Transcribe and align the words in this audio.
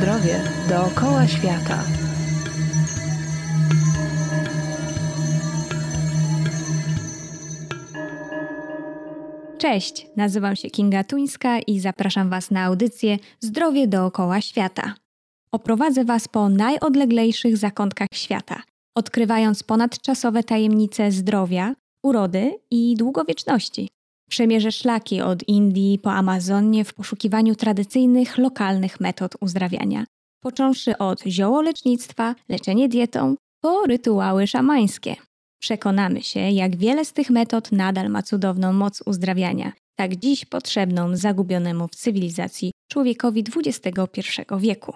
zdrowie 0.00 0.40
dookoła 0.68 1.26
świata. 1.26 1.84
Cześć, 9.58 10.06
nazywam 10.16 10.56
się 10.56 10.70
Kinga 10.70 11.04
Tuńska 11.04 11.58
i 11.58 11.80
zapraszam 11.80 12.30
Was 12.30 12.50
na 12.50 12.64
audycję 12.64 13.18
Zdrowie 13.40 13.88
dookoła 13.88 14.40
świata. 14.40 14.94
Oprowadzę 15.52 16.04
Was 16.04 16.28
po 16.28 16.48
najodleglejszych 16.48 17.56
zakątkach 17.56 18.08
świata, 18.14 18.62
odkrywając 18.96 19.62
ponadczasowe 19.62 20.42
tajemnice 20.42 21.12
zdrowia, 21.12 21.74
urody 22.02 22.58
i 22.70 22.94
długowieczności. 22.96 23.88
Przemierzę 24.30 24.72
szlaki 24.72 25.20
od 25.20 25.48
Indii 25.48 25.98
po 25.98 26.12
Amazonię 26.12 26.84
w 26.84 26.94
poszukiwaniu 26.94 27.54
tradycyjnych, 27.54 28.38
lokalnych 28.38 29.00
metod 29.00 29.32
uzdrawiania, 29.40 30.04
począwszy 30.42 30.98
od 30.98 31.22
ziołolecznictwa, 31.26 32.34
leczenie 32.48 32.88
dietą, 32.88 33.34
po 33.62 33.86
rytuały 33.86 34.46
szamańskie. 34.46 35.16
Przekonamy 35.60 36.22
się, 36.22 36.40
jak 36.40 36.76
wiele 36.76 37.04
z 37.04 37.12
tych 37.12 37.30
metod 37.30 37.72
nadal 37.72 38.10
ma 38.10 38.22
cudowną 38.22 38.72
moc 38.72 39.02
uzdrawiania, 39.06 39.72
tak 39.96 40.16
dziś 40.16 40.44
potrzebną 40.44 41.16
zagubionemu 41.16 41.88
w 41.88 41.96
cywilizacji 41.96 42.72
człowiekowi 42.90 43.44
XXI 43.56 44.20
wieku. 44.58 44.92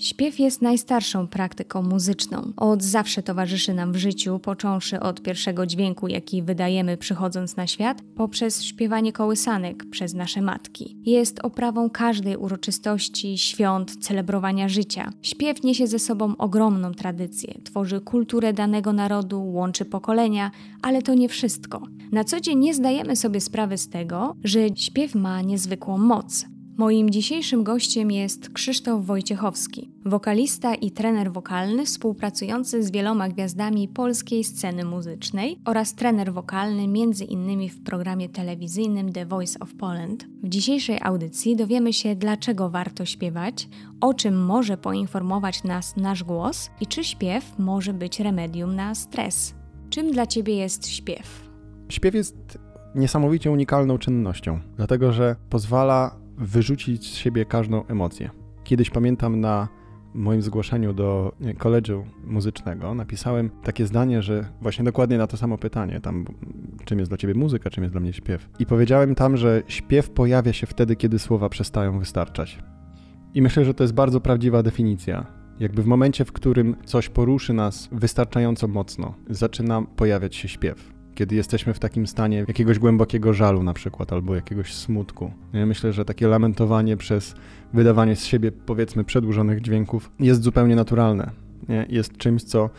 Śpiew 0.00 0.38
jest 0.38 0.62
najstarszą 0.62 1.28
praktyką 1.28 1.82
muzyczną. 1.82 2.52
Od 2.56 2.82
zawsze 2.82 3.22
towarzyszy 3.22 3.74
nam 3.74 3.92
w 3.92 3.96
życiu, 3.96 4.38
począwszy 4.38 5.00
od 5.00 5.22
pierwszego 5.22 5.66
dźwięku, 5.66 6.08
jaki 6.08 6.42
wydajemy 6.42 6.96
przychodząc 6.96 7.56
na 7.56 7.66
świat, 7.66 8.02
poprzez 8.16 8.62
śpiewanie 8.62 9.12
kołysanek 9.12 9.84
przez 9.90 10.14
nasze 10.14 10.40
matki. 10.42 10.96
Jest 11.06 11.40
oprawą 11.42 11.90
każdej 11.90 12.36
uroczystości, 12.36 13.38
świąt, 13.38 13.96
celebrowania 13.96 14.68
życia. 14.68 15.12
Śpiew 15.22 15.62
niesie 15.62 15.86
ze 15.86 15.98
sobą 15.98 16.36
ogromną 16.36 16.94
tradycję, 16.94 17.54
tworzy 17.64 18.00
kulturę 18.00 18.52
danego 18.52 18.92
narodu, 18.92 19.44
łączy 19.44 19.84
pokolenia, 19.84 20.50
ale 20.82 21.02
to 21.02 21.14
nie 21.14 21.28
wszystko. 21.28 21.82
Na 22.12 22.24
co 22.24 22.40
dzień 22.40 22.58
nie 22.58 22.74
zdajemy 22.74 23.16
sobie 23.16 23.40
sprawy 23.40 23.78
z 23.78 23.88
tego, 23.88 24.36
że 24.44 24.60
śpiew 24.76 25.14
ma 25.14 25.42
niezwykłą 25.42 25.98
moc. 25.98 26.46
Moim 26.80 27.10
dzisiejszym 27.10 27.64
gościem 27.64 28.10
jest 28.10 28.50
Krzysztof 28.50 29.06
Wojciechowski, 29.06 29.90
wokalista 30.04 30.74
i 30.74 30.90
trener 30.90 31.32
wokalny 31.32 31.84
współpracujący 31.84 32.82
z 32.82 32.90
wieloma 32.90 33.28
gwiazdami 33.28 33.88
polskiej 33.88 34.44
sceny 34.44 34.84
muzycznej 34.84 35.58
oraz 35.64 35.94
trener 35.94 36.32
wokalny 36.32 36.82
m.in. 36.82 37.68
w 37.68 37.82
programie 37.82 38.28
telewizyjnym 38.28 39.12
The 39.12 39.26
Voice 39.26 39.58
of 39.58 39.74
Poland. 39.74 40.26
W 40.42 40.48
dzisiejszej 40.48 40.98
audycji 41.02 41.56
dowiemy 41.56 41.92
się, 41.92 42.16
dlaczego 42.16 42.70
warto 42.70 43.04
śpiewać, 43.04 43.68
o 44.00 44.14
czym 44.14 44.44
może 44.44 44.76
poinformować 44.76 45.64
nas 45.64 45.96
nasz 45.96 46.24
głos 46.24 46.70
i 46.80 46.86
czy 46.86 47.04
śpiew 47.04 47.58
może 47.58 47.92
być 47.92 48.20
remedium 48.20 48.76
na 48.76 48.94
stres. 48.94 49.54
Czym 49.90 50.12
dla 50.12 50.26
Ciebie 50.26 50.56
jest 50.56 50.88
śpiew? 50.88 51.50
Śpiew 51.88 52.14
jest 52.14 52.58
niesamowicie 52.94 53.50
unikalną 53.50 53.98
czynnością, 53.98 54.60
dlatego 54.76 55.12
że 55.12 55.36
pozwala 55.50 56.19
wyrzucić 56.40 57.12
z 57.12 57.14
siebie 57.14 57.44
każdą 57.44 57.86
emocję. 57.86 58.30
Kiedyś 58.64 58.90
pamiętam 58.90 59.40
na 59.40 59.68
moim 60.14 60.42
zgłoszeniu 60.42 60.92
do 60.92 61.32
koledżu 61.58 62.04
muzycznego 62.24 62.94
napisałem 62.94 63.50
takie 63.62 63.86
zdanie, 63.86 64.22
że 64.22 64.44
właśnie 64.60 64.84
dokładnie 64.84 65.18
na 65.18 65.26
to 65.26 65.36
samo 65.36 65.58
pytanie, 65.58 66.00
tam 66.00 66.24
czym 66.84 66.98
jest 66.98 67.10
dla 67.10 67.18
ciebie 67.18 67.34
muzyka, 67.34 67.70
czym 67.70 67.84
jest 67.84 67.94
dla 67.94 68.00
mnie 68.00 68.12
śpiew. 68.12 68.48
I 68.58 68.66
powiedziałem 68.66 69.14
tam, 69.14 69.36
że 69.36 69.62
śpiew 69.68 70.10
pojawia 70.10 70.52
się 70.52 70.66
wtedy, 70.66 70.96
kiedy 70.96 71.18
słowa 71.18 71.48
przestają 71.48 71.98
wystarczać. 71.98 72.58
I 73.34 73.42
myślę, 73.42 73.64
że 73.64 73.74
to 73.74 73.84
jest 73.84 73.94
bardzo 73.94 74.20
prawdziwa 74.20 74.62
definicja. 74.62 75.26
Jakby 75.60 75.82
w 75.82 75.86
momencie, 75.86 76.24
w 76.24 76.32
którym 76.32 76.76
coś 76.84 77.08
poruszy 77.08 77.52
nas 77.52 77.88
wystarczająco 77.92 78.68
mocno, 78.68 79.14
zaczyna 79.30 79.82
pojawiać 79.82 80.36
się 80.36 80.48
śpiew 80.48 80.99
kiedy 81.20 81.36
jesteśmy 81.36 81.74
w 81.74 81.78
takim 81.78 82.06
stanie 82.06 82.44
jakiegoś 82.48 82.78
głębokiego 82.78 83.34
żalu 83.34 83.62
na 83.62 83.74
przykład, 83.74 84.12
albo 84.12 84.34
jakiegoś 84.34 84.74
smutku. 84.74 85.32
Ja 85.52 85.66
myślę, 85.66 85.92
że 85.92 86.04
takie 86.04 86.28
lamentowanie 86.28 86.96
przez 86.96 87.34
wydawanie 87.72 88.16
z 88.16 88.24
siebie, 88.24 88.52
powiedzmy, 88.52 89.04
przedłużonych 89.04 89.60
dźwięków 89.60 90.10
jest 90.20 90.42
zupełnie 90.42 90.76
naturalne. 90.76 91.30
Nie? 91.68 91.86
Jest 91.88 92.16
czymś, 92.16 92.42
co 92.42 92.70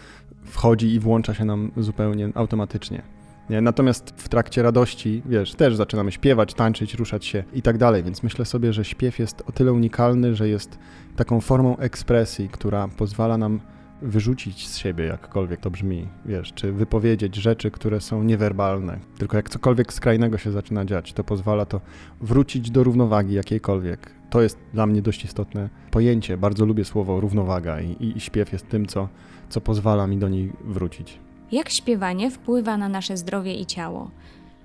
wchodzi 0.44 0.94
i 0.94 1.00
włącza 1.00 1.34
się 1.34 1.46
nam 1.46 1.72
zupełnie 1.78 2.30
automatycznie. 2.36 3.02
Nie? 3.50 3.62
Natomiast 3.62 4.14
w 4.18 4.30
trakcie 4.30 4.64
radości, 4.64 5.22
wiesz, 5.26 5.56
też 5.56 5.76
zaczynamy 5.76 6.12
śpiewać, 6.12 6.54
tańczyć, 6.54 6.94
ruszać 6.94 7.26
się 7.26 7.44
i 7.54 7.62
tak 7.62 7.78
dalej, 7.78 8.04
więc 8.04 8.24
myślę 8.24 8.46
sobie, 8.46 8.74
że 8.74 8.86
śpiew 8.86 9.20
jest 9.20 9.44
o 9.48 9.52
tyle 9.52 9.74
unikalny, 9.74 10.36
że 10.36 10.50
jest 10.50 10.80
taką 11.16 11.42
formą 11.42 11.78
ekspresji, 11.78 12.50
która 12.50 12.88
pozwala 12.88 13.38
nam 13.38 13.60
wyrzucić 14.02 14.68
z 14.68 14.78
siebie, 14.78 15.06
jakkolwiek 15.06 15.60
to 15.60 15.72
brzmi, 15.72 16.08
wiesz, 16.26 16.54
czy 16.54 16.72
wypowiedzieć 16.72 17.36
rzeczy, 17.36 17.72
które 17.72 18.02
są 18.02 18.24
niewerbalne. 18.24 19.00
Tylko 19.18 19.38
jak 19.38 19.50
cokolwiek 19.50 19.94
skrajnego 19.94 20.38
się 20.38 20.52
zaczyna 20.52 20.86
dziać, 20.86 21.14
to 21.14 21.24
pozwala 21.24 21.66
to 21.66 21.82
wrócić 22.22 22.72
do 22.72 22.84
równowagi 22.84 23.34
jakiejkolwiek. 23.34 24.12
To 24.30 24.42
jest 24.42 24.60
dla 24.74 24.86
mnie 24.86 25.02
dość 25.02 25.26
istotne 25.26 25.70
pojęcie. 25.92 26.38
Bardzo 26.38 26.66
lubię 26.66 26.86
słowo 26.86 27.20
równowaga 27.20 27.82
i, 27.82 28.14
i 28.18 28.20
śpiew 28.20 28.54
jest 28.54 28.70
tym, 28.70 28.86
co, 28.86 29.10
co 29.50 29.62
pozwala 29.62 30.08
mi 30.08 30.18
do 30.18 30.30
niej 30.30 30.54
wrócić. 30.64 31.20
Jak 31.52 31.70
śpiewanie 31.70 32.32
wpływa 32.32 32.78
na 32.78 32.90
nasze 32.90 33.18
zdrowie 33.18 33.56
i 33.56 33.66
ciało? 33.66 34.12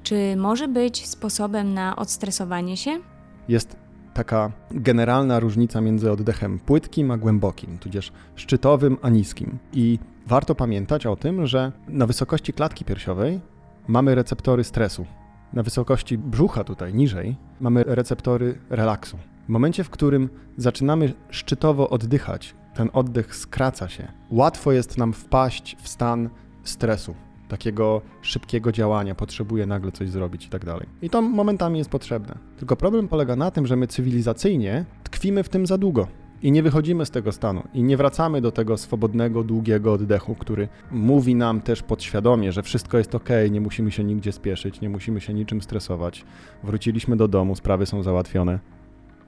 Czy 0.03 0.36
może 0.36 0.68
być 0.68 1.06
sposobem 1.06 1.74
na 1.74 1.97
odstresowanie 1.97 2.76
się? 2.76 2.98
Jest 3.48 3.76
taka 4.16 4.53
generalna 4.71 5.41
różnica 5.41 5.81
między 5.81 6.12
oddechem 6.12 6.59
płytkim 6.59 7.10
a 7.10 7.16
głębokim, 7.16 7.78
tudzież 7.78 8.12
szczytowym 8.37 8.97
a 9.03 9.09
niskim. 9.09 9.59
I 9.72 9.99
warto 10.27 10.54
pamiętać 10.54 11.06
o 11.06 11.16
tym, 11.16 11.47
że 11.47 11.72
na 11.88 12.06
wysokości 12.06 12.53
klatki 12.53 12.84
piersiowej 12.84 13.41
mamy 13.88 14.15
receptory 14.15 14.65
stresu. 14.65 15.06
Na 15.53 15.62
wysokości 15.62 16.19
brzucha 16.19 16.65
tutaj 16.65 16.94
niżej 16.94 17.37
mamy 17.60 17.84
receptory 17.87 18.59
relaksu. 18.71 19.19
W 19.47 19.49
momencie, 19.49 19.84
w 19.84 19.91
którym 19.91 20.28
zaczynamy 20.56 21.15
szczytowo 21.31 21.91
oddychać, 21.91 22.54
ten 22.75 22.91
oddech 22.93 23.37
skraca 23.37 23.88
się. 23.88 24.12
Łatwo 24.31 24.72
jest 24.72 24.98
nam 24.98 25.12
wpaść 25.12 25.77
w 25.83 25.88
stan 25.88 26.31
stresu 26.65 27.15
takiego 27.48 28.02
szybkiego 28.22 28.72
działania, 28.72 29.14
potrzebuje 29.14 29.66
nagle 29.66 29.92
coś 29.92 30.10
zrobić 30.10 30.46
i 30.46 30.48
tak 30.48 30.64
dalej. 30.64 30.86
I 31.02 31.10
to 31.10 31.22
momentami 31.22 31.78
jest 31.78 31.90
potrzebne. 31.90 32.38
Tylko 32.58 32.76
problem 32.76 33.08
polega 33.08 33.36
na 33.36 33.50
tym, 33.50 33.66
że 33.66 33.76
my 33.76 33.86
cywilizacyjnie 33.86 34.84
tkwimy 35.04 35.42
w 35.42 35.48
tym 35.48 35.66
za 35.66 35.78
długo. 35.78 36.08
I 36.42 36.52
nie 36.52 36.62
wychodzimy 36.62 37.06
z 37.06 37.10
tego 37.10 37.32
stanu 37.32 37.62
i 37.74 37.82
nie 37.82 37.96
wracamy 37.96 38.40
do 38.40 38.52
tego 38.52 38.76
swobodnego, 38.76 39.44
długiego 39.44 39.92
oddechu, 39.92 40.34
który 40.34 40.68
mówi 40.90 41.34
nam 41.34 41.60
też 41.60 41.82
podświadomie, 41.82 42.52
że 42.52 42.62
wszystko 42.62 42.98
jest 42.98 43.14
ok, 43.14 43.28
nie 43.50 43.60
musimy 43.60 43.90
się 43.90 44.04
nigdzie 44.04 44.32
spieszyć, 44.32 44.80
nie 44.80 44.88
musimy 44.88 45.20
się 45.20 45.34
niczym 45.34 45.62
stresować. 45.62 46.24
Wróciliśmy 46.64 47.16
do 47.16 47.28
domu, 47.28 47.56
sprawy 47.56 47.86
są 47.86 48.02
załatwione, 48.02 48.58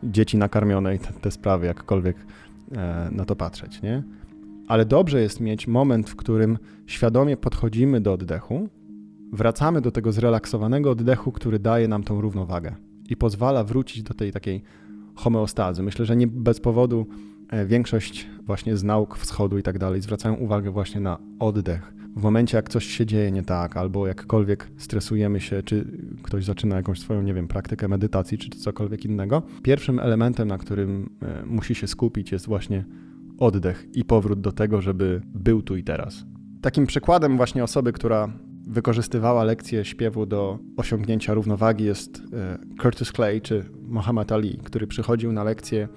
dzieci 0.02 0.36
nakarmione 0.36 0.94
i 0.94 0.98
te, 0.98 1.12
te 1.12 1.30
sprawy, 1.30 1.66
jakkolwiek 1.66 2.16
e, 2.76 3.08
na 3.12 3.24
to 3.24 3.36
patrzeć, 3.36 3.82
nie? 3.82 4.02
Ale 4.68 4.86
dobrze 4.86 5.20
jest 5.20 5.40
mieć 5.40 5.66
moment, 5.66 6.10
w 6.10 6.16
którym 6.16 6.58
świadomie 6.86 7.36
podchodzimy 7.36 8.00
do 8.00 8.12
oddechu, 8.12 8.68
wracamy 9.32 9.80
do 9.80 9.90
tego 9.90 10.12
zrelaksowanego 10.12 10.90
oddechu, 10.90 11.32
który 11.32 11.58
daje 11.58 11.88
nam 11.88 12.02
tą 12.02 12.20
równowagę 12.20 12.74
i 13.08 13.16
pozwala 13.16 13.64
wrócić 13.64 14.02
do 14.02 14.14
tej 14.14 14.32
takiej 14.32 14.62
homeostazy. 15.14 15.82
Myślę, 15.82 16.04
że 16.04 16.16
nie 16.16 16.26
bez 16.26 16.60
powodu 16.60 17.06
e, 17.48 17.66
większość 17.66 18.28
właśnie 18.46 18.76
z 18.76 18.84
nauk 18.84 19.18
wschodu 19.18 19.58
i 19.58 19.62
tak 19.62 19.78
dalej 19.78 20.00
zwracają 20.00 20.34
uwagę 20.34 20.70
właśnie 20.70 21.00
na 21.00 21.18
oddech. 21.38 21.92
W 22.16 22.22
momencie, 22.22 22.56
jak 22.56 22.68
coś 22.68 22.86
się 22.86 23.06
dzieje 23.06 23.32
nie 23.32 23.42
tak, 23.42 23.76
albo 23.76 24.06
jakkolwiek 24.06 24.70
stresujemy 24.76 25.40
się, 25.40 25.62
czy 25.62 25.84
ktoś 26.22 26.44
zaczyna 26.44 26.76
jakąś 26.76 27.00
swoją, 27.00 27.22
nie 27.22 27.34
wiem, 27.34 27.48
praktykę 27.48 27.88
medytacji, 27.88 28.38
czy 28.38 28.50
cokolwiek 28.50 29.04
innego, 29.04 29.42
pierwszym 29.62 29.98
elementem, 29.98 30.48
na 30.48 30.58
którym 30.58 31.10
e, 31.22 31.46
musi 31.46 31.74
się 31.74 31.86
skupić, 31.86 32.32
jest 32.32 32.46
właśnie 32.46 32.84
oddech 33.38 33.86
i 33.94 34.04
powrót 34.04 34.40
do 34.40 34.52
tego, 34.52 34.82
żeby 34.82 35.22
był 35.26 35.62
tu 35.62 35.76
i 35.76 35.84
teraz. 35.84 36.24
Takim 36.62 36.86
przykładem 36.86 37.36
właśnie 37.36 37.64
osoby, 37.64 37.92
która 37.92 38.28
wykorzystywała 38.66 39.44
lekcję 39.44 39.84
śpiewu 39.84 40.26
do 40.26 40.58
osiągnięcia 40.76 41.34
równowagi 41.34 41.84
jest 41.84 42.22
e, 42.32 42.58
Curtis 42.82 43.12
Clay 43.12 43.40
czy 43.40 43.64
Muhammad 43.82 44.32
Ali, 44.32 44.58
który 44.64 44.86
przychodził 44.86 45.32
na 45.32 45.44
lekcję 45.44 45.88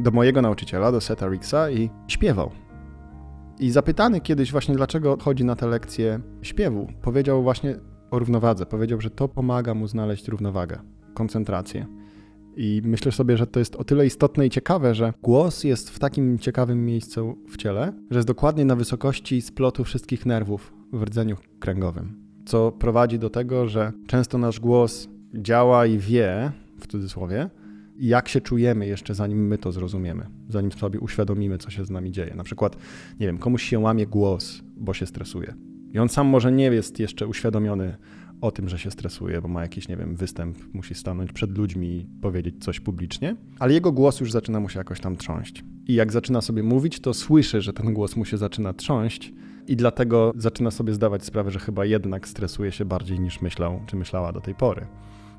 do 0.00 0.10
mojego 0.10 0.42
nauczyciela, 0.42 0.92
do 0.92 1.00
Seta 1.00 1.28
Ricksa 1.28 1.70
i 1.70 1.90
śpiewał. 2.08 2.50
I 3.58 3.70
zapytany 3.70 4.20
kiedyś 4.20 4.52
właśnie, 4.52 4.74
dlaczego 4.74 5.16
chodzi 5.20 5.44
na 5.44 5.56
tę 5.56 5.66
lekcję 5.66 6.20
śpiewu, 6.42 6.88
powiedział 7.02 7.42
właśnie 7.42 7.76
o 8.10 8.18
równowadze. 8.18 8.66
Powiedział, 8.66 9.00
że 9.00 9.10
to 9.10 9.28
pomaga 9.28 9.74
mu 9.74 9.86
znaleźć 9.86 10.28
równowagę, 10.28 10.78
koncentrację. 11.14 12.01
I 12.56 12.82
myślę 12.84 13.12
sobie, 13.12 13.36
że 13.36 13.46
to 13.46 13.58
jest 13.58 13.76
o 13.76 13.84
tyle 13.84 14.06
istotne 14.06 14.46
i 14.46 14.50
ciekawe, 14.50 14.94
że 14.94 15.12
głos 15.22 15.64
jest 15.64 15.90
w 15.90 15.98
takim 15.98 16.38
ciekawym 16.38 16.86
miejscu 16.86 17.38
w 17.48 17.56
ciele, 17.56 17.92
że 18.10 18.18
jest 18.18 18.28
dokładnie 18.28 18.64
na 18.64 18.76
wysokości 18.76 19.42
splotu 19.42 19.84
wszystkich 19.84 20.26
nerwów 20.26 20.72
w 20.92 21.02
rdzeniu 21.02 21.36
kręgowym. 21.60 22.22
Co 22.46 22.72
prowadzi 22.72 23.18
do 23.18 23.30
tego, 23.30 23.68
że 23.68 23.92
często 24.06 24.38
nasz 24.38 24.60
głos 24.60 25.08
działa 25.34 25.86
i 25.86 25.98
wie, 25.98 26.52
w 26.80 26.86
cudzysłowie, 26.86 27.50
jak 27.96 28.28
się 28.28 28.40
czujemy 28.40 28.86
jeszcze 28.86 29.14
zanim 29.14 29.46
my 29.46 29.58
to 29.58 29.72
zrozumiemy, 29.72 30.26
zanim 30.48 30.72
sobie 30.72 31.00
uświadomimy, 31.00 31.58
co 31.58 31.70
się 31.70 31.84
z 31.84 31.90
nami 31.90 32.12
dzieje. 32.12 32.34
Na 32.34 32.44
przykład, 32.44 32.76
nie 33.20 33.26
wiem, 33.26 33.38
komuś 33.38 33.62
się 33.62 33.78
łamie 33.78 34.06
głos, 34.06 34.62
bo 34.76 34.94
się 34.94 35.06
stresuje. 35.06 35.54
I 35.92 35.98
on 35.98 36.08
sam 36.08 36.26
może 36.26 36.52
nie 36.52 36.64
jest 36.64 36.98
jeszcze 36.98 37.26
uświadomiony 37.26 37.96
o 38.42 38.50
tym, 38.50 38.68
że 38.68 38.78
się 38.78 38.90
stresuje, 38.90 39.40
bo 39.42 39.48
ma 39.48 39.62
jakiś, 39.62 39.88
nie 39.88 39.96
wiem, 39.96 40.16
występ, 40.16 40.58
musi 40.74 40.94
stanąć 40.94 41.32
przed 41.32 41.58
ludźmi 41.58 41.88
i 41.88 42.06
powiedzieć 42.20 42.54
coś 42.64 42.80
publicznie, 42.80 43.36
ale 43.58 43.72
jego 43.72 43.92
głos 43.92 44.20
już 44.20 44.32
zaczyna 44.32 44.60
mu 44.60 44.68
się 44.68 44.78
jakoś 44.78 45.00
tam 45.00 45.16
trząść. 45.16 45.64
I 45.86 45.94
jak 45.94 46.12
zaczyna 46.12 46.40
sobie 46.40 46.62
mówić, 46.62 47.00
to 47.00 47.14
słyszy, 47.14 47.60
że 47.60 47.72
ten 47.72 47.94
głos 47.94 48.16
mu 48.16 48.24
się 48.24 48.36
zaczyna 48.36 48.72
trząść 48.72 49.32
i 49.68 49.76
dlatego 49.76 50.32
zaczyna 50.36 50.70
sobie 50.70 50.94
zdawać 50.94 51.24
sprawę, 51.24 51.50
że 51.50 51.58
chyba 51.58 51.84
jednak 51.84 52.28
stresuje 52.28 52.72
się 52.72 52.84
bardziej 52.84 53.20
niż 53.20 53.40
myślał 53.40 53.80
czy 53.86 53.96
myślała 53.96 54.32
do 54.32 54.40
tej 54.40 54.54
pory. 54.54 54.86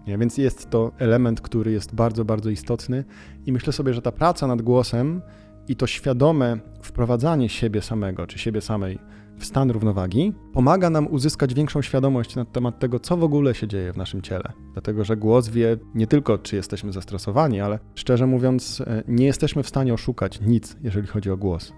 Nie? 0.07 0.17
Więc 0.17 0.37
jest 0.37 0.69
to 0.69 0.91
element, 0.97 1.41
który 1.41 1.71
jest 1.71 1.95
bardzo, 1.95 2.25
bardzo 2.25 2.49
istotny 2.49 3.03
i 3.45 3.51
myślę 3.51 3.73
sobie, 3.73 3.93
że 3.93 4.01
ta 4.01 4.11
praca 4.11 4.47
nad 4.47 4.61
głosem 4.61 5.21
i 5.67 5.75
to 5.75 5.87
świadome 5.87 6.57
wprowadzanie 6.81 7.49
siebie 7.49 7.81
samego 7.81 8.27
czy 8.27 8.39
siebie 8.39 8.61
samej 8.61 8.99
w 9.37 9.45
stan 9.45 9.71
równowagi 9.71 10.33
pomaga 10.53 10.89
nam 10.89 11.07
uzyskać 11.07 11.53
większą 11.53 11.81
świadomość 11.81 12.35
na 12.35 12.45
temat 12.45 12.79
tego, 12.79 12.99
co 12.99 13.17
w 13.17 13.23
ogóle 13.23 13.55
się 13.55 13.67
dzieje 13.67 13.93
w 13.93 13.97
naszym 13.97 14.21
ciele. 14.21 14.53
Dlatego, 14.73 15.03
że 15.03 15.17
głos 15.17 15.49
wie 15.49 15.77
nie 15.95 16.07
tylko, 16.07 16.37
czy 16.37 16.55
jesteśmy 16.55 16.91
zestresowani, 16.93 17.61
ale 17.61 17.79
szczerze 17.95 18.27
mówiąc, 18.27 18.81
e, 18.81 19.03
nie 19.07 19.25
jesteśmy 19.25 19.63
w 19.63 19.67
stanie 19.67 19.93
oszukać 19.93 20.41
nic, 20.41 20.77
jeżeli 20.81 21.07
chodzi 21.07 21.31
o 21.31 21.37
głos. 21.37 21.73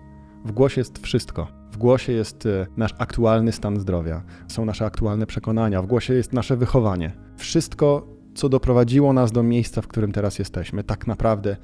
W 0.46 0.52
głosie 0.52 0.82
jest 0.82 1.00
wszystko. 1.00 1.48
W 1.72 1.78
głosie 1.78 2.14
jest 2.14 2.46
e, 2.46 2.68
nasz 2.78 2.94
aktualny 2.98 3.52
stan 3.52 3.80
zdrowia, 3.80 4.24
są 4.48 4.66
nasze 4.66 4.86
aktualne 4.86 5.26
przekonania, 5.26 5.82
w 5.82 5.88
głosie 5.88 6.14
jest 6.14 6.34
nasze 6.34 6.58
wychowanie. 6.58 7.12
Wszystko, 7.38 8.08
co 8.36 8.50
doprowadziło 8.50 9.14
nas 9.14 9.32
do 9.32 9.44
miejsca, 9.44 9.82
w 9.82 9.88
którym 9.88 10.12
teraz 10.12 10.40
jesteśmy, 10.40 10.84
tak 10.84 11.08
naprawdę 11.08 11.58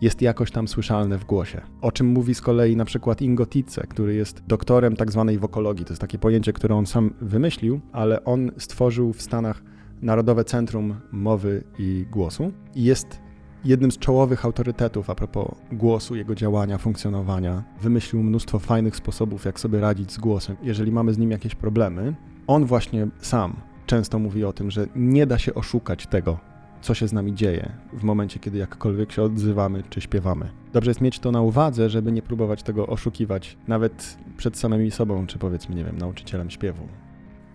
jest 0.00 0.22
jakoś 0.22 0.50
tam 0.50 0.68
słyszalne 0.68 1.18
w 1.18 1.24
głosie. 1.24 1.60
O 1.80 1.92
czym 1.92 2.06
mówi 2.06 2.34
z 2.34 2.40
kolei 2.40 2.76
na 2.76 2.84
przykład 2.84 3.22
Ingo 3.22 3.46
który 3.88 4.14
jest 4.14 4.42
doktorem 4.46 4.96
tak 4.96 5.12
zwanej 5.12 5.38
wokologii. 5.38 5.84
To 5.84 5.92
jest 5.92 6.00
takie 6.00 6.18
pojęcie, 6.18 6.52
które 6.52 6.74
on 6.74 6.86
sam 6.86 7.14
wymyślił, 7.20 7.80
ale 7.92 8.24
on 8.24 8.50
stworzył 8.58 9.12
w 9.12 9.22
Stanach 9.22 9.62
Narodowe 10.02 10.44
Centrum 10.44 10.94
Mowy 11.12 11.64
i 11.78 12.06
Głosu 12.10 12.52
i 12.74 12.84
jest 12.84 13.20
jednym 13.64 13.92
z 13.92 13.98
czołowych 13.98 14.44
autorytetów 14.44 15.10
a 15.10 15.14
propos 15.14 15.48
głosu, 15.72 16.16
jego 16.16 16.34
działania, 16.34 16.78
funkcjonowania. 16.78 17.62
Wymyślił 17.80 18.22
mnóstwo 18.22 18.58
fajnych 18.58 18.96
sposobów, 18.96 19.44
jak 19.44 19.60
sobie 19.60 19.80
radzić 19.80 20.12
z 20.12 20.18
głosem, 20.18 20.56
jeżeli 20.62 20.92
mamy 20.92 21.14
z 21.14 21.18
nim 21.18 21.30
jakieś 21.30 21.54
problemy. 21.54 22.14
On 22.46 22.64
właśnie 22.64 23.08
sam 23.18 23.56
często 23.86 24.18
mówi 24.18 24.44
o 24.44 24.52
tym, 24.52 24.70
że 24.70 24.86
nie 24.96 25.26
da 25.26 25.38
się 25.38 25.54
oszukać 25.54 26.06
tego, 26.06 26.38
co 26.82 26.94
się 26.94 27.08
z 27.08 27.12
nami 27.12 27.34
dzieje 27.34 27.72
w 27.92 28.02
momencie, 28.02 28.38
kiedy 28.38 28.58
jakkolwiek 28.58 29.12
się 29.12 29.22
odzywamy 29.22 29.82
czy 29.90 30.00
śpiewamy. 30.00 30.50
Dobrze 30.72 30.90
jest 30.90 31.00
mieć 31.00 31.18
to 31.18 31.32
na 31.32 31.40
uwadze, 31.42 31.90
żeby 31.90 32.12
nie 32.12 32.22
próbować 32.22 32.62
tego 32.62 32.86
oszukiwać, 32.86 33.56
nawet 33.68 34.16
przed 34.36 34.58
samymi 34.58 34.90
sobą, 34.90 35.26
czy 35.26 35.38
powiedzmy, 35.38 35.74
nie 35.74 35.84
wiem, 35.84 35.98
nauczycielem 35.98 36.50
śpiewu. 36.50 36.88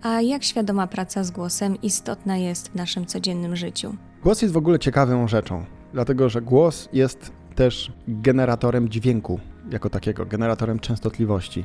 A 0.02 0.20
jak 0.20 0.44
świadoma 0.44 0.86
praca 0.86 1.24
z 1.24 1.30
głosem 1.30 1.80
istotna 1.82 2.36
jest 2.36 2.68
w 2.68 2.74
naszym 2.74 3.06
codziennym 3.06 3.56
życiu? 3.56 3.94
Głos 4.22 4.42
jest 4.42 4.54
w 4.54 4.56
ogóle 4.56 4.78
ciekawą 4.78 5.28
rzeczą, 5.28 5.64
dlatego 5.92 6.28
że 6.28 6.42
głos 6.42 6.88
jest 6.92 7.32
też 7.54 7.92
generatorem 8.08 8.88
dźwięku 8.88 9.40
jako 9.70 9.90
takiego, 9.90 10.26
generatorem 10.26 10.78
częstotliwości. 10.78 11.64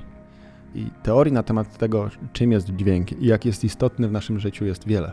I 0.76 0.88
teorii 1.04 1.34
na 1.34 1.44
temat 1.44 1.78
tego, 1.78 2.10
czym 2.34 2.52
jest 2.52 2.70
dźwięk 2.70 3.12
i 3.12 3.26
jak 3.26 3.46
jest 3.46 3.64
istotny 3.64 4.08
w 4.08 4.12
naszym 4.12 4.40
życiu, 4.40 4.66
jest 4.66 4.88
wiele. 4.88 5.12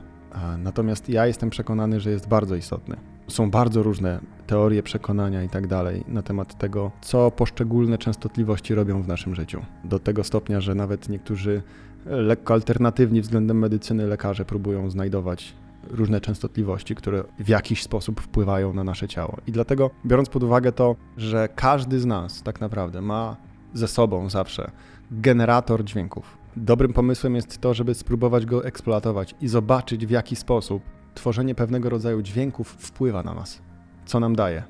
Natomiast 0.58 1.08
ja 1.08 1.26
jestem 1.26 1.50
przekonany, 1.50 2.00
że 2.00 2.10
jest 2.10 2.28
bardzo 2.28 2.56
istotny. 2.56 2.96
Są 3.28 3.50
bardzo 3.50 3.82
różne 3.82 4.20
teorie, 4.46 4.82
przekonania 4.82 5.42
i 5.42 5.48
tak 5.48 5.66
dalej 5.66 6.04
na 6.08 6.22
temat 6.22 6.58
tego, 6.58 6.90
co 7.00 7.30
poszczególne 7.30 7.98
częstotliwości 7.98 8.74
robią 8.74 9.02
w 9.02 9.08
naszym 9.08 9.34
życiu. 9.34 9.62
Do 9.84 9.98
tego 9.98 10.24
stopnia, 10.24 10.60
że 10.60 10.74
nawet 10.74 11.08
niektórzy 11.08 11.62
lekko 12.06 12.54
alternatywni 12.54 13.20
względem 13.20 13.58
medycyny 13.58 14.06
lekarze 14.06 14.44
próbują 14.44 14.90
znajdować 14.90 15.54
różne 15.90 16.20
częstotliwości, 16.20 16.94
które 16.94 17.24
w 17.38 17.48
jakiś 17.48 17.82
sposób 17.82 18.20
wpływają 18.20 18.74
na 18.74 18.84
nasze 18.84 19.08
ciało. 19.08 19.36
I 19.46 19.52
dlatego, 19.52 19.90
biorąc 20.06 20.28
pod 20.28 20.42
uwagę 20.42 20.72
to, 20.72 20.96
że 21.16 21.48
każdy 21.54 22.00
z 22.00 22.06
nas 22.06 22.42
tak 22.42 22.60
naprawdę 22.60 23.02
ma 23.02 23.36
ze 23.74 23.88
sobą 23.88 24.30
zawsze 24.30 24.70
generator 25.10 25.84
dźwięków, 25.84 26.38
Dobrym 26.56 26.92
pomysłem 26.92 27.34
jest 27.34 27.58
to, 27.58 27.74
żeby 27.74 27.94
spróbować 27.94 28.46
go 28.46 28.64
eksploatować 28.64 29.34
i 29.40 29.48
zobaczyć, 29.48 30.06
w 30.06 30.10
jaki 30.10 30.36
sposób 30.36 30.82
tworzenie 31.14 31.54
pewnego 31.54 31.90
rodzaju 31.90 32.22
dźwięków 32.22 32.68
wpływa 32.68 33.22
na 33.22 33.34
nas, 33.34 33.62
co 34.06 34.20
nam 34.20 34.36
daje. 34.36 34.62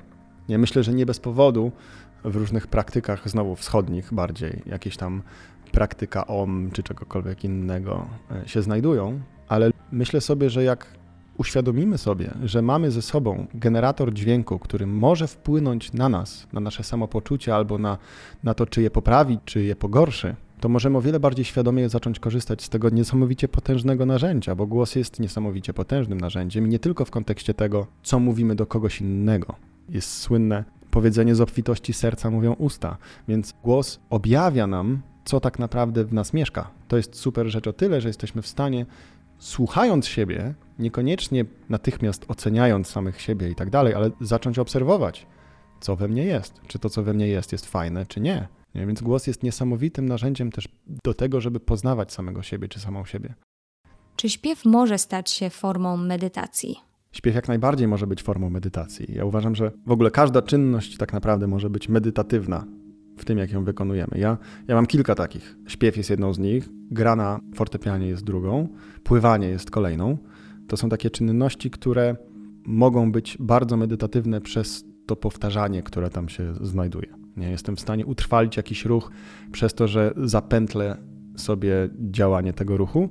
Ja 0.47 0.57
myślę, 0.57 0.83
że 0.83 0.93
nie 0.93 1.05
bez 1.05 1.19
powodu 1.19 1.71
w 2.23 2.35
różnych 2.35 2.67
praktykach, 2.67 3.29
znowu 3.29 3.55
wschodnich 3.55 4.13
bardziej, 4.13 4.61
jakieś 4.65 4.97
tam 4.97 5.21
praktyka 5.71 6.27
OM 6.27 6.69
czy 6.73 6.83
czegokolwiek 6.83 7.43
innego 7.43 8.07
e, 8.31 8.47
się 8.47 8.61
znajdują, 8.61 9.19
ale 9.47 9.71
myślę 9.91 10.21
sobie, 10.21 10.49
że 10.49 10.63
jak 10.63 10.99
uświadomimy 11.37 11.97
sobie, 11.97 12.33
że 12.43 12.61
mamy 12.61 12.91
ze 12.91 13.01
sobą 13.01 13.47
generator 13.53 14.13
dźwięku, 14.13 14.59
który 14.59 14.87
może 14.87 15.27
wpłynąć 15.27 15.93
na 15.93 16.09
nas, 16.09 16.47
na 16.53 16.59
nasze 16.59 16.83
samopoczucie 16.83 17.55
albo 17.55 17.77
na, 17.77 17.97
na 18.43 18.53
to, 18.53 18.65
czy 18.65 18.81
je 18.81 18.91
poprawi, 18.91 19.39
czy 19.45 19.63
je 19.63 19.75
pogorszy, 19.75 20.35
to 20.59 20.69
możemy 20.69 20.97
o 20.97 21.01
wiele 21.01 21.19
bardziej 21.19 21.45
świadomie 21.45 21.89
zacząć 21.89 22.19
korzystać 22.19 22.63
z 22.63 22.69
tego 22.69 22.89
niesamowicie 22.89 23.47
potężnego 23.47 24.05
narzędzia, 24.05 24.55
bo 24.55 24.67
głos 24.67 24.95
jest 24.95 25.19
niesamowicie 25.19 25.73
potężnym 25.73 26.21
narzędziem 26.21 26.69
nie 26.69 26.79
tylko 26.79 27.05
w 27.05 27.11
kontekście 27.11 27.53
tego, 27.53 27.87
co 28.03 28.19
mówimy 28.19 28.55
do 28.55 28.65
kogoś 28.65 29.01
innego. 29.01 29.55
Jest 29.89 30.17
słynne 30.17 30.63
powiedzenie 30.91 31.35
z 31.35 31.41
obfitości 31.41 31.93
serca 31.93 32.29
mówią 32.29 32.53
usta, 32.53 32.97
więc 33.27 33.53
głos 33.63 33.99
objawia 34.09 34.67
nam, 34.67 35.01
co 35.25 35.39
tak 35.39 35.59
naprawdę 35.59 36.05
w 36.05 36.13
nas 36.13 36.33
mieszka. 36.33 36.71
To 36.87 36.97
jest 36.97 37.15
super 37.15 37.47
rzecz 37.47 37.67
o 37.67 37.73
tyle, 37.73 38.01
że 38.01 38.09
jesteśmy 38.09 38.41
w 38.41 38.47
stanie, 38.47 38.85
słuchając 39.37 40.07
siebie, 40.07 40.53
niekoniecznie 40.79 41.45
natychmiast 41.69 42.25
oceniając 42.27 42.87
samych 42.87 43.21
siebie 43.21 43.49
i 43.49 43.55
tak 43.55 43.69
dalej, 43.69 43.93
ale 43.93 44.11
zacząć 44.21 44.59
obserwować, 44.59 45.27
co 45.79 45.95
we 45.95 46.07
mnie 46.07 46.25
jest. 46.25 46.61
Czy 46.67 46.79
to, 46.79 46.89
co 46.89 47.03
we 47.03 47.13
mnie 47.13 47.27
jest, 47.27 47.51
jest 47.51 47.65
fajne, 47.65 48.05
czy 48.05 48.21
nie? 48.21 48.47
Więc 48.75 49.01
głos 49.01 49.27
jest 49.27 49.43
niesamowitym 49.43 50.05
narzędziem 50.05 50.51
też 50.51 50.67
do 51.03 51.13
tego, 51.13 51.41
żeby 51.41 51.59
poznawać 51.59 52.13
samego 52.13 52.43
siebie 52.43 52.67
czy 52.67 52.79
samą 52.79 53.05
siebie. 53.05 53.33
Czy 54.15 54.29
śpiew 54.29 54.65
może 54.65 54.97
stać 54.97 55.29
się 55.29 55.49
formą 55.49 55.97
medytacji? 55.97 56.75
Śpiew 57.11 57.35
jak 57.35 57.47
najbardziej 57.47 57.87
może 57.87 58.07
być 58.07 58.23
formą 58.23 58.49
medytacji. 58.49 59.13
Ja 59.13 59.25
uważam, 59.25 59.55
że 59.55 59.71
w 59.85 59.91
ogóle 59.91 60.11
każda 60.11 60.41
czynność 60.41 60.97
tak 60.97 61.13
naprawdę 61.13 61.47
może 61.47 61.69
być 61.69 61.89
medytatywna 61.89 62.65
w 63.17 63.25
tym, 63.25 63.37
jak 63.37 63.51
ją 63.51 63.63
wykonujemy. 63.63 64.17
Ja, 64.17 64.37
ja 64.67 64.75
mam 64.75 64.85
kilka 64.85 65.15
takich. 65.15 65.55
Śpiew 65.67 65.97
jest 65.97 66.09
jedną 66.09 66.33
z 66.33 66.39
nich, 66.39 66.69
gra 66.91 67.15
na 67.15 67.39
fortepianie 67.55 68.07
jest 68.07 68.23
drugą, 68.23 68.67
pływanie 69.03 69.47
jest 69.47 69.71
kolejną. 69.71 70.17
To 70.67 70.77
są 70.77 70.89
takie 70.89 71.09
czynności, 71.09 71.71
które 71.71 72.15
mogą 72.65 73.11
być 73.11 73.37
bardzo 73.39 73.77
medytatywne 73.77 74.41
przez 74.41 74.83
to 75.05 75.15
powtarzanie, 75.15 75.83
które 75.83 76.09
tam 76.09 76.29
się 76.29 76.53
znajduje. 76.61 77.07
Nie 77.39 77.49
jestem 77.49 77.75
w 77.75 77.79
stanie 77.79 78.05
utrwalić 78.05 78.57
jakiś 78.57 78.85
ruch 78.85 79.11
przez 79.51 79.73
to, 79.73 79.87
że 79.87 80.13
zapętlę 80.17 80.97
sobie 81.35 81.89
działanie 82.11 82.53
tego 82.53 82.77
ruchu 82.77 83.09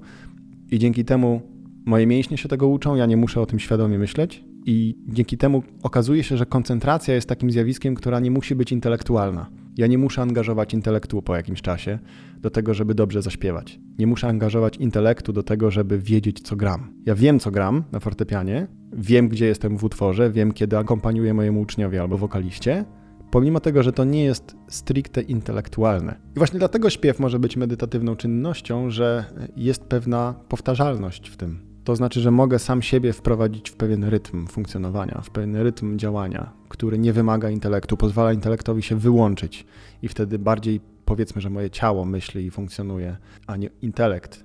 i 0.71 0.79
dzięki 0.79 1.05
temu 1.05 1.43
moje 1.87 2.07
mięśnie 2.07 2.37
się 2.39 2.49
tego 2.49 2.69
uczą, 2.69 2.95
ja 2.95 3.07
nie 3.07 3.17
muszę 3.17 3.41
o 3.41 3.47
tym 3.47 3.59
świadomie 3.59 3.99
myśleć 3.99 4.45
i 4.67 4.95
dzięki 5.09 5.39
temu 5.39 5.63
okazuje 5.83 6.23
się, 6.23 6.37
że 6.37 6.47
koncentracja 6.47 7.15
jest 7.15 7.29
takim 7.29 7.51
zjawiskiem, 7.51 7.95
która 7.95 8.21
nie 8.21 8.31
musi 8.31 8.55
być 8.55 8.73
intelektualna. 8.73 9.47
Ja 9.77 9.87
nie 9.87 9.99
muszę 9.99 10.23
angażować 10.23 10.75
intelektu 10.75 11.23
po 11.23 11.37
jakimś 11.37 11.63
czasie 11.63 11.99
do 12.41 12.51
tego, 12.51 12.75
żeby 12.75 12.95
dobrze 12.95 13.23
zaśpiewać. 13.23 13.81
Nie 13.99 14.07
muszę 14.07 14.29
angażować 14.29 14.77
intelektu 14.77 15.33
do 15.33 15.43
tego, 15.43 15.71
żeby 15.71 15.99
wiedzieć, 15.99 16.41
co 16.41 16.57
gram. 16.57 16.93
Ja 17.07 17.15
wiem, 17.15 17.39
co 17.39 17.51
gram 17.51 17.85
na 17.93 18.01
fortepianie, 18.01 18.67
wiem, 18.93 19.29
gdzie 19.29 19.47
jestem 19.47 19.77
w 19.77 19.85
utworze, 19.85 20.31
wiem, 20.31 20.53
kiedy 20.53 20.79
akompaniuję 20.79 21.35
mojemu 21.35 21.61
uczniowi 21.61 21.99
albo 21.99 22.19
wokaliście, 22.19 22.85
pomimo 23.31 23.61
tego, 23.61 23.83
że 23.83 23.93
to 23.93 24.05
nie 24.05 24.25
jest 24.25 24.57
stricte 24.69 25.23
intelektualne. 25.23 26.17
I 26.37 26.39
właśnie 26.39 26.59
dlatego 26.59 26.91
śpiew 26.91 27.19
może 27.19 27.39
być 27.39 27.57
medytatywną 27.57 28.17
czynnością, 28.17 28.91
że 28.91 29.25
jest 29.57 29.85
pewna 29.85 30.35
powtarzalność 30.49 31.29
w 31.29 31.37
tym. 31.37 31.69
To 31.85 31.97
znaczy, 31.97 32.21
że 32.21 32.31
mogę 32.31 32.59
sam 32.59 32.83
siebie 32.83 33.13
wprowadzić 33.13 33.71
w 33.71 33.77
pewien 33.77 34.05
rytm 34.05 34.47
funkcjonowania, 34.47 35.21
w 35.25 35.31
pewien 35.31 35.57
rytm 35.57 35.99
działania, 35.99 36.53
który 36.69 36.99
nie 36.99 37.13
wymaga 37.13 37.51
intelektu, 37.51 37.97
pozwala 37.97 38.33
intelektowi 38.33 38.83
się 38.83 38.97
wyłączyć 38.97 39.67
i 40.03 40.09
wtedy 40.09 40.39
bardziej 40.39 40.81
powiedzmy, 41.05 41.41
że 41.41 41.51
moje 41.51 41.71
ciało 41.71 42.05
myśli 42.05 42.47
i 42.47 42.51
funkcjonuje, 42.51 43.17
a 43.47 43.57
nie 43.57 43.71
intelekt. 43.83 44.45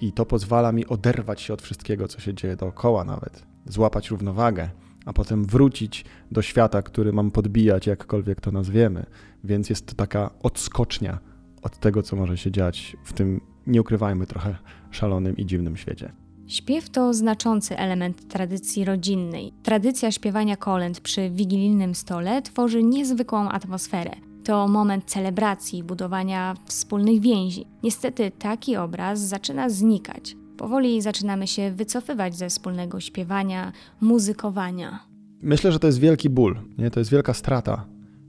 I 0.00 0.12
to 0.12 0.26
pozwala 0.26 0.72
mi 0.72 0.86
oderwać 0.86 1.40
się 1.40 1.54
od 1.54 1.62
wszystkiego, 1.62 2.08
co 2.08 2.20
się 2.20 2.34
dzieje 2.34 2.56
dookoła 2.56 3.04
nawet, 3.04 3.46
złapać 3.66 4.10
równowagę 4.10 4.68
a 5.08 5.12
potem 5.12 5.44
wrócić 5.44 6.04
do 6.30 6.42
świata, 6.42 6.82
który 6.82 7.12
mam 7.12 7.30
podbijać, 7.30 7.86
jakkolwiek 7.86 8.40
to 8.40 8.50
nazwiemy. 8.50 9.06
Więc 9.44 9.70
jest 9.70 9.86
to 9.86 9.94
taka 9.94 10.30
odskocznia 10.42 11.18
od 11.62 11.78
tego, 11.78 12.02
co 12.02 12.16
może 12.16 12.36
się 12.36 12.50
dziać 12.50 12.96
w 13.04 13.12
tym, 13.12 13.40
nie 13.66 13.80
ukrywajmy, 13.80 14.26
trochę 14.26 14.56
szalonym 14.90 15.36
i 15.36 15.46
dziwnym 15.46 15.76
świecie. 15.76 16.12
Śpiew 16.46 16.90
to 16.90 17.14
znaczący 17.14 17.78
element 17.78 18.28
tradycji 18.28 18.84
rodzinnej. 18.84 19.52
Tradycja 19.62 20.12
śpiewania 20.12 20.56
kolęd 20.56 21.00
przy 21.00 21.30
wigilijnym 21.30 21.94
stole 21.94 22.42
tworzy 22.42 22.82
niezwykłą 22.82 23.48
atmosferę. 23.48 24.10
To 24.44 24.68
moment 24.68 25.04
celebracji, 25.04 25.82
budowania 25.82 26.54
wspólnych 26.66 27.20
więzi. 27.20 27.66
Niestety 27.82 28.30
taki 28.38 28.76
obraz 28.76 29.20
zaczyna 29.20 29.68
znikać. 29.68 30.36
Powoli 30.58 31.02
zaczynamy 31.02 31.46
się 31.46 31.70
wycofywać 31.70 32.36
ze 32.36 32.48
wspólnego 32.48 33.00
śpiewania, 33.00 33.72
muzykowania. 34.00 34.98
Myślę, 35.42 35.72
że 35.72 35.78
to 35.78 35.86
jest 35.86 35.98
wielki 35.98 36.30
ból, 36.30 36.58
nie? 36.78 36.90
to 36.90 37.00
jest 37.00 37.10
wielka 37.10 37.34
strata, 37.34 37.86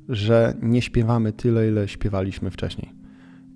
że 0.10 0.54
nie 0.62 0.82
śpiewamy 0.82 1.32
tyle, 1.34 1.68
ile 1.68 1.88
śpiewaliśmy 1.88 2.52
wcześniej. 2.52 2.92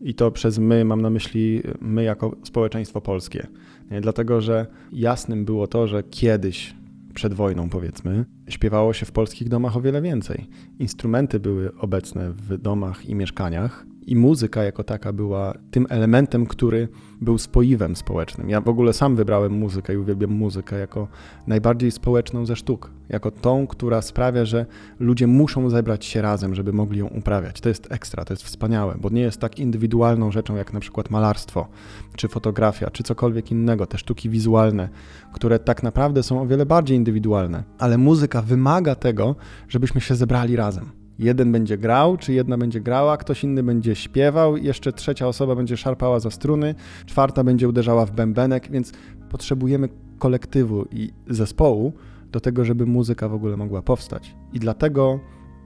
I 0.01 0.13
to 0.13 0.32
przez 0.32 0.60
my 0.60 0.86
mam 0.86 1.01
na 1.01 1.10
myśli 1.10 1.62
my 1.82 2.03
jako 2.03 2.36
społeczeństwo 2.44 3.01
polskie. 3.01 3.48
Nie? 3.92 4.01
Dlatego, 4.01 4.42
że 4.42 4.68
jasnym 4.92 5.46
było 5.46 5.68
to, 5.68 5.88
że 5.88 6.03
kiedyś, 6.03 6.75
przed 7.13 7.34
wojną 7.34 7.70
powiedzmy, 7.70 8.25
śpiewało 8.50 8.94
się 8.94 9.06
w 9.06 9.12
polskich 9.12 9.50
domach 9.50 9.77
o 9.77 9.82
wiele 9.82 10.01
więcej. 10.01 10.48
Instrumenty 10.80 11.39
były 11.39 11.75
obecne 11.77 12.32
w 12.32 12.58
domach 12.58 13.06
i 13.06 13.15
mieszkaniach, 13.15 13.86
i 14.07 14.15
muzyka 14.15 14.63
jako 14.63 14.83
taka 14.83 15.13
była 15.13 15.53
tym 15.72 15.88
elementem, 15.89 16.45
który 16.45 16.88
był 17.22 17.38
spoiwem 17.38 17.95
społecznym. 17.95 18.50
Ja 18.50 18.62
w 18.62 18.67
ogóle 18.67 18.93
sam 18.93 19.15
wybrałem 19.15 19.53
muzykę 19.53 19.93
i 19.93 19.98
uwielbiam 19.98 20.31
muzykę 20.31 20.79
jako 20.79 21.07
najbardziej 21.48 21.91
społeczną 21.91 22.45
ze 22.45 22.55
sztuk, 22.55 22.91
jako 23.10 23.31
tą, 23.31 23.67
która 23.67 24.01
sprawia, 24.01 24.45
że 24.45 24.65
ludzie 25.00 25.27
muszą 25.27 25.69
zebrać 25.69 26.05
się 26.05 26.22
razem, 26.22 26.55
żeby 26.55 26.74
mogli 26.74 27.00
ją 27.00 27.07
uprawiać. 27.07 27.62
To 27.62 27.69
jest 27.69 27.91
ekstra, 27.91 28.25
to 28.25 28.33
jest 28.33 28.43
wspaniałe, 28.43 28.95
bo 29.01 29.10
nie 29.10 29.22
jest 29.22 29.39
tak 29.39 29.60
indywidualną 29.60 30.31
rzeczą 30.31 30.55
jak 30.55 30.74
na 30.74 30.79
przykład 30.79 31.10
malarstwo, 31.10 31.67
czy 32.15 32.27
fotografia, 32.27 32.89
czy 32.89 33.03
cokolwiek 33.03 33.51
innego, 33.51 33.86
te 33.86 33.98
sztuki 33.98 34.29
wizualne, 34.29 34.89
które 35.33 35.60
tak 35.60 35.83
naprawdę 35.83 36.24
są 36.24 36.41
o 36.41 36.48
wiele 36.48 36.65
bardziej 36.65 36.98
indywidualne. 36.98 37.63
Ale 37.79 37.98
muzyka 37.98 38.41
wymaga 38.41 38.95
tego, 38.95 39.36
żebyśmy 39.69 40.01
się 40.01 40.15
zebrali 40.15 40.55
razem 40.55 41.02
jeden 41.20 41.51
będzie 41.51 41.77
grał, 41.77 42.17
czy 42.17 42.34
jedna 42.34 42.58
będzie 42.58 42.82
grała, 42.82 43.17
ktoś 43.17 43.43
inny 43.43 43.63
będzie 43.63 43.96
śpiewał, 43.96 44.58
jeszcze 44.58 44.93
trzecia 44.93 45.27
osoba 45.27 45.55
będzie 45.55 45.77
szarpała 45.77 46.20
za 46.20 46.32
struny, 46.32 46.75
czwarta 47.05 47.43
będzie 47.43 47.70
uderzała 47.70 48.05
w 48.05 48.12
bębenek, 48.12 48.72
więc 48.72 48.91
potrzebujemy 49.29 49.89
kolektywu 50.20 50.86
i 50.91 51.13
zespołu 51.27 51.93
do 52.32 52.39
tego, 52.39 52.65
żeby 52.65 52.86
muzyka 52.86 53.29
w 53.29 53.34
ogóle 53.34 53.58
mogła 53.58 53.82
powstać. 53.82 54.36
I 54.53 54.60
dlatego 54.60 55.20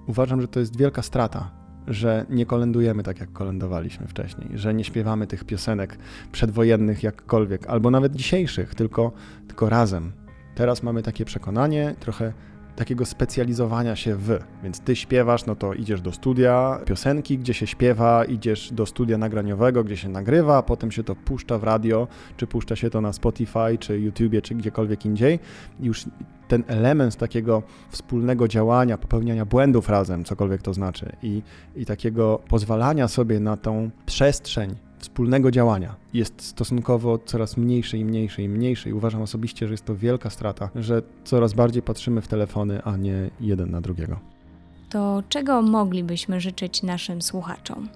uważam, 0.08 0.42
że 0.42 0.48
to 0.48 0.60
jest 0.60 0.78
wielka 0.78 1.02
strata, 1.02 1.52
że 1.88 2.26
nie 2.30 2.46
kolendujemy 2.46 3.04
tak, 3.04 3.20
jak 3.20 3.34
kolendowaliśmy 3.34 4.08
wcześniej, 4.08 4.50
że 4.54 4.74
nie 4.74 4.84
śpiewamy 4.84 5.28
tych 5.28 5.44
piosenek 5.44 5.98
przedwojennych 6.32 7.04
jakkolwiek, 7.04 7.68
albo 7.68 7.92
nawet 7.92 8.16
dzisiejszych, 8.16 8.76
tylko, 8.76 9.12
tylko 9.48 9.70
razem. 9.70 10.12
Teraz 10.56 10.84
mamy 10.84 11.04
takie 11.04 11.26
przekonanie, 11.26 11.96
trochę 12.00 12.34
takiego 12.78 13.06
specjalizowania 13.06 13.96
się 13.96 14.16
w. 14.16 14.40
Więc 14.64 14.80
ty 14.80 14.96
śpiewasz, 14.96 15.46
no 15.46 15.56
to 15.56 15.74
idziesz 15.74 16.02
do 16.02 16.12
studia 16.12 16.80
piosenki, 16.86 17.38
gdzie 17.38 17.54
się 17.54 17.68
śpiewa, 17.68 18.26
idziesz 18.26 18.74
do 18.74 18.86
studia 18.86 19.18
nagraniowego, 19.18 19.84
gdzie 19.84 19.98
się 19.98 20.10
nagrywa, 20.10 20.58
a 20.58 20.64
potem 20.64 20.92
się 20.92 21.04
to 21.04 21.16
puszcza 21.16 21.58
w 21.58 21.64
radio, 21.64 22.08
czy 22.38 22.48
puszcza 22.48 22.76
się 22.76 22.90
to 22.90 23.02
na 23.02 23.14
Spotify, 23.14 23.78
czy 23.80 24.00
YouTubie, 24.00 24.42
czy 24.42 24.56
gdziekolwiek 24.56 25.06
indziej. 25.06 25.40
Już 25.80 26.06
ten 26.48 26.64
element 26.68 27.16
takiego 27.16 27.64
wspólnego 27.90 28.48
działania, 28.48 28.98
popełniania 28.98 29.46
błędów 29.46 29.90
razem, 29.90 30.24
cokolwiek 30.24 30.62
to 30.62 30.74
znaczy, 30.74 31.16
i, 31.24 31.42
i 31.76 31.86
takiego 31.86 32.40
pozwalania 32.50 33.08
sobie 33.08 33.40
na 33.40 33.58
tą 33.58 33.90
przestrzeń 34.06 34.87
wspólnego 35.08 35.52
działania 35.52 35.96
jest 36.14 36.42
stosunkowo 36.42 37.18
coraz 37.18 37.58
mniejszy 37.58 37.98
i 37.98 38.06
mniejszy 38.06 38.44
i 38.44 38.50
mniejszy 38.50 38.90
i 38.90 38.94
uważam 38.94 39.22
osobiście, 39.22 39.68
że 39.68 39.74
jest 39.74 39.86
to 39.86 39.96
wielka 39.96 40.30
strata, 40.30 40.70
że 40.76 41.02
coraz 41.24 41.54
bardziej 41.54 41.82
patrzymy 41.82 42.22
w 42.22 42.28
telefony, 42.28 42.84
a 42.84 42.98
nie 42.98 43.30
jeden 43.40 43.72
na 43.72 43.82
drugiego. 43.82 44.20
To 44.90 45.24
czego 45.30 45.62
moglibyśmy 45.62 46.42
życzyć 46.42 46.84
naszym 46.84 47.22
słuchaczom? 47.22 47.90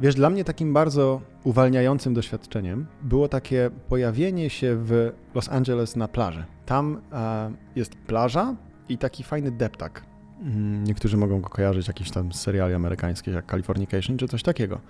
Wiesz, 0.00 0.14
dla 0.14 0.30
mnie 0.30 0.44
takim 0.44 0.72
bardzo 0.72 1.20
uwalniającym 1.44 2.14
doświadczeniem 2.14 2.86
było 3.02 3.28
takie 3.28 3.70
pojawienie 3.88 4.50
się 4.50 4.76
w 4.76 5.12
Los 5.34 5.48
Angeles 5.48 5.96
na 5.96 6.08
plaży. 6.08 6.44
Tam 6.66 7.00
e, 7.12 7.52
jest 7.76 7.94
plaża 7.94 8.54
i 8.88 8.98
taki 8.98 9.22
fajny 9.22 9.50
deptak. 9.50 10.02
Mm, 10.42 10.84
niektórzy 10.84 11.16
mogą 11.16 11.40
go 11.40 11.48
kojarzyć 11.48 11.88
jakieś 11.88 12.10
tam 12.10 12.32
seriali 12.32 12.74
amerykańskich 12.74 13.34
jak 13.34 13.50
Californication 13.50 14.16
czy 14.16 14.28
coś 14.28 14.42
takiego. 14.42 14.80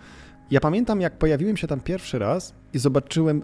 Ja 0.50 0.61
pamiętam, 0.61 1.00
jak 1.00 1.19
pojawiłem 1.19 1.57
się 1.57 1.66
tam 1.66 1.80
pierwszy 1.80 2.19
raz 2.19 2.54
i 2.73 2.78
zobaczyłem 2.78 3.42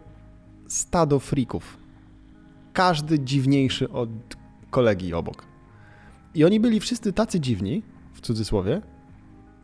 stado 0.68 1.18
frików. 1.18 1.78
Każdy 2.72 3.18
dziwniejszy 3.18 3.90
od 3.90 4.10
kolegi 4.70 5.14
obok. 5.14 5.44
I 6.34 6.44
oni 6.44 6.60
byli 6.60 6.80
wszyscy 6.80 7.12
tacy 7.12 7.40
dziwni, 7.40 7.82
w 8.12 8.20
cudzysłowie, 8.20 8.82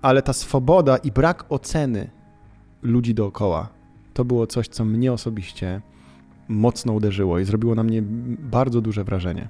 ale 0.03 0.23
ta 0.23 0.33
swoboda 0.33 0.97
i 0.97 1.13
brak 1.13 1.45
oceny 1.49 2.11
ludzi 2.83 3.15
dookoła 3.15 3.69
to 4.15 4.25
było 4.25 4.47
coś, 4.47 4.69
co 4.69 4.85
mnie 4.85 5.13
osobiście 5.13 5.81
mocno 6.49 6.93
uderzyło 6.93 7.39
i 7.39 7.45
zrobiło 7.45 7.75
na 7.75 7.83
mnie 7.83 8.03
bardzo 8.39 8.81
duże 8.81 9.05
wrażenie, 9.05 9.49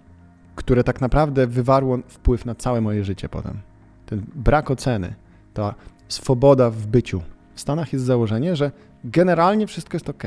które 0.54 0.84
tak 0.84 1.00
naprawdę 1.00 1.46
wywarło 1.46 1.98
wpływ 2.08 2.46
na 2.46 2.54
całe 2.54 2.80
moje 2.80 3.04
życie 3.04 3.28
potem. 3.28 3.60
Ten 4.06 4.26
brak 4.34 4.70
oceny, 4.70 5.14
ta 5.54 5.74
swoboda 6.08 6.70
w 6.70 6.86
byciu, 6.86 7.22
w 7.54 7.60
Stanach 7.60 7.92
jest 7.92 8.04
założenie, 8.04 8.56
że 8.56 8.70
generalnie 9.04 9.66
wszystko 9.66 9.96
jest 9.96 10.08
ok. 10.08 10.22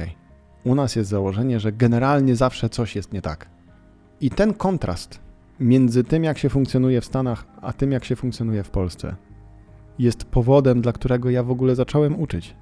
U 0.63 0.75
nas 0.75 0.95
jest 0.95 1.09
założenie, 1.09 1.59
że 1.59 1.71
generalnie 1.71 2.35
zawsze 2.35 2.69
coś 2.69 2.95
jest 2.95 3.13
nie 3.13 3.21
tak. 3.21 3.49
I 4.21 4.29
ten 4.29 4.53
kontrast 4.53 5.19
między 5.59 6.03
tym, 6.03 6.23
jak 6.23 6.37
się 6.37 6.49
funkcjonuje 6.49 7.01
w 7.01 7.05
Stanach, 7.05 7.45
a 7.61 7.73
tym, 7.73 7.91
jak 7.91 8.05
się 8.05 8.15
funkcjonuje 8.15 8.63
w 8.63 8.69
Polsce, 8.69 9.15
jest 9.99 10.25
powodem, 10.25 10.81
dla 10.81 10.93
którego 10.93 11.29
ja 11.29 11.43
w 11.43 11.51
ogóle 11.51 11.75
zacząłem 11.75 12.19
uczyć. 12.19 12.55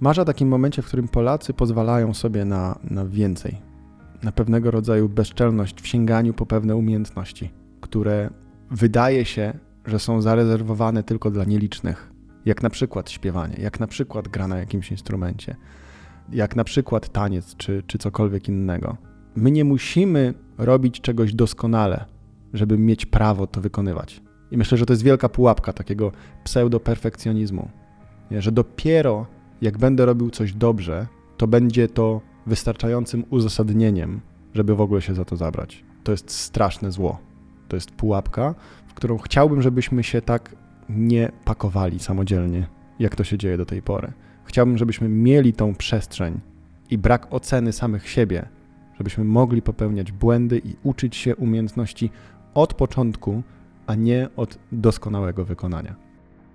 Marzę 0.00 0.22
o 0.22 0.24
takim 0.24 0.48
momencie, 0.48 0.82
w 0.82 0.86
którym 0.86 1.08
Polacy 1.08 1.54
pozwalają 1.54 2.14
sobie 2.14 2.44
na, 2.44 2.78
na 2.84 3.06
więcej, 3.06 3.60
na 4.22 4.32
pewnego 4.32 4.70
rodzaju 4.70 5.08
bezczelność 5.08 5.80
w 5.80 5.86
sięganiu 5.86 6.34
po 6.34 6.46
pewne 6.46 6.76
umiejętności, 6.76 7.52
które 7.80 8.30
wydaje 8.70 9.24
się, 9.24 9.58
że 9.86 9.98
są 9.98 10.20
zarezerwowane 10.20 11.02
tylko 11.02 11.30
dla 11.30 11.44
nielicznych 11.44 12.15
jak 12.46 12.62
na 12.62 12.70
przykład 12.70 13.10
śpiewanie, 13.10 13.56
jak 13.58 13.80
na 13.80 13.86
przykład 13.86 14.28
gra 14.28 14.48
na 14.48 14.58
jakimś 14.58 14.90
instrumencie, 14.90 15.56
jak 16.32 16.56
na 16.56 16.64
przykład 16.64 17.08
taniec 17.08 17.56
czy, 17.56 17.82
czy 17.86 17.98
cokolwiek 17.98 18.48
innego. 18.48 18.96
My 19.36 19.50
nie 19.50 19.64
musimy 19.64 20.34
robić 20.58 21.00
czegoś 21.00 21.34
doskonale, 21.34 22.04
żeby 22.52 22.78
mieć 22.78 23.06
prawo 23.06 23.46
to 23.46 23.60
wykonywać. 23.60 24.22
I 24.50 24.56
myślę, 24.56 24.78
że 24.78 24.86
to 24.86 24.92
jest 24.92 25.02
wielka 25.02 25.28
pułapka 25.28 25.72
takiego 25.72 26.12
pseudo-perfekcjonizmu, 26.44 27.68
nie? 28.30 28.42
że 28.42 28.52
dopiero 28.52 29.26
jak 29.60 29.78
będę 29.78 30.06
robił 30.06 30.30
coś 30.30 30.52
dobrze, 30.52 31.06
to 31.36 31.46
będzie 31.46 31.88
to 31.88 32.20
wystarczającym 32.46 33.24
uzasadnieniem, 33.30 34.20
żeby 34.54 34.74
w 34.74 34.80
ogóle 34.80 35.02
się 35.02 35.14
za 35.14 35.24
to 35.24 35.36
zabrać. 35.36 35.84
To 36.04 36.12
jest 36.12 36.30
straszne 36.30 36.92
zło. 36.92 37.18
To 37.68 37.76
jest 37.76 37.90
pułapka, 37.90 38.54
w 38.86 38.94
którą 38.94 39.18
chciałbym, 39.18 39.62
żebyśmy 39.62 40.04
się 40.04 40.22
tak 40.22 40.56
nie 40.88 41.32
pakowali 41.44 41.98
samodzielnie, 41.98 42.66
jak 42.98 43.16
to 43.16 43.24
się 43.24 43.38
dzieje 43.38 43.56
do 43.56 43.66
tej 43.66 43.82
pory. 43.82 44.12
Chciałbym, 44.44 44.78
żebyśmy 44.78 45.08
mieli 45.08 45.52
tą 45.52 45.74
przestrzeń 45.74 46.40
i 46.90 46.98
brak 46.98 47.26
oceny 47.30 47.72
samych 47.72 48.08
siebie, 48.08 48.48
żebyśmy 48.98 49.24
mogli 49.24 49.62
popełniać 49.62 50.12
błędy 50.12 50.60
i 50.64 50.76
uczyć 50.82 51.16
się 51.16 51.36
umiejętności 51.36 52.10
od 52.54 52.74
początku, 52.74 53.42
a 53.86 53.94
nie 53.94 54.28
od 54.36 54.58
doskonałego 54.72 55.44
wykonania. 55.44 56.05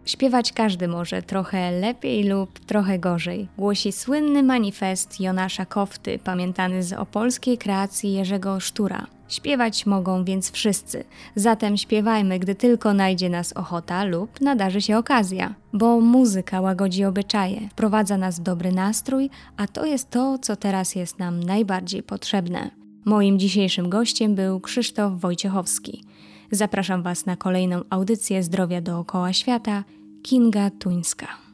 Śpiewać 0.05 0.53
każdy 0.53 0.87
może 0.87 1.21
trochę 1.21 1.71
lepiej 1.71 2.23
lub 2.23 2.59
trochę 2.59 2.99
gorzej, 2.99 3.47
głosi 3.57 3.91
słynny 3.91 4.43
manifest 4.43 5.19
Jonasza 5.19 5.65
Kofty, 5.65 6.19
pamiętany 6.23 6.83
z 6.83 6.93
opolskiej 6.93 7.57
kreacji 7.57 8.13
Jerzego 8.13 8.59
Sztura. 8.59 9.07
Śpiewać 9.27 9.85
mogą 9.85 10.23
więc 10.23 10.51
wszyscy, 10.51 11.03
zatem 11.35 11.77
śpiewajmy, 11.77 12.39
gdy 12.39 12.55
tylko 12.55 12.93
najdzie 12.93 13.29
nas 13.29 13.53
ochota 13.53 14.03
lub 14.03 14.41
nadarzy 14.41 14.81
się 14.81 14.97
okazja, 14.97 15.55
bo 15.73 15.99
muzyka 15.99 16.61
łagodzi 16.61 17.05
obyczaje, 17.05 17.69
wprowadza 17.69 18.17
nas 18.17 18.39
w 18.39 18.43
dobry 18.43 18.71
nastrój, 18.71 19.29
a 19.57 19.67
to 19.67 19.85
jest 19.85 20.09
to, 20.09 20.37
co 20.37 20.55
teraz 20.55 20.95
jest 20.95 21.19
nam 21.19 21.43
najbardziej 21.43 22.03
potrzebne. 22.03 22.71
Moim 23.05 23.39
dzisiejszym 23.39 23.89
gościem 23.89 24.35
był 24.35 24.59
Krzysztof 24.59 25.19
Wojciechowski. 25.19 26.03
Zapraszam 26.51 27.03
Was 27.03 27.25
na 27.25 27.35
kolejną 27.35 27.81
audycję 27.89 28.43
Zdrowia 28.43 28.81
dookoła 28.81 29.33
świata. 29.33 29.83
Kinga 30.23 30.69
Tuńska. 30.69 31.50